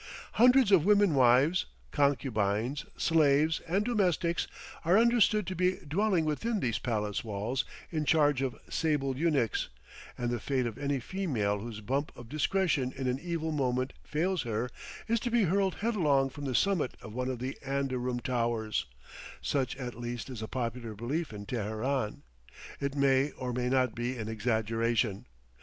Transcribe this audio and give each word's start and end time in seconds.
Hundreds 0.31 0.71
of 0.71 0.83
women 0.83 1.13
wives, 1.13 1.67
concubines, 1.91 2.87
slaves, 2.97 3.59
and 3.67 3.85
domestics 3.85 4.47
are 4.83 4.97
understood 4.97 5.45
to 5.45 5.53
be 5.55 5.73
dwelling 5.87 6.25
within 6.25 6.59
these 6.59 6.79
palace 6.79 7.23
walls 7.23 7.65
in 7.91 8.03
charge 8.03 8.41
of 8.41 8.57
sable 8.67 9.15
eunuchs, 9.15 9.69
and 10.17 10.31
the 10.31 10.39
fate 10.39 10.65
of 10.65 10.79
any 10.79 10.99
female 10.99 11.59
whose 11.59 11.81
bump 11.81 12.11
of 12.17 12.27
discretion 12.27 12.91
in 12.97 13.05
an 13.07 13.19
evil 13.21 13.51
moment 13.51 13.93
fails 14.03 14.41
her, 14.41 14.71
is 15.07 15.19
to 15.19 15.29
be 15.29 15.43
hurled 15.43 15.75
headlong 15.81 16.31
from 16.31 16.45
the 16.45 16.55
summit 16.55 16.97
of 17.03 17.13
one 17.13 17.29
of 17.29 17.37
the 17.37 17.55
anderoon 17.63 18.17
towers 18.23 18.87
such, 19.39 19.75
at 19.77 19.93
least, 19.93 20.31
is 20.31 20.39
the 20.39 20.47
popular 20.47 20.95
belief 20.95 21.31
in 21.31 21.45
Teheran; 21.45 22.23
it 22.79 22.95
may 22.95 23.29
or 23.33 23.53
may 23.53 23.69
not 23.69 23.93
be 23.93 24.17
an 24.17 24.27
exaggeration. 24.27 25.27